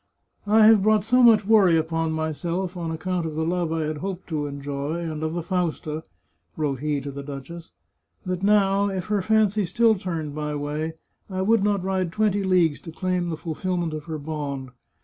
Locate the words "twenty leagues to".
12.11-12.91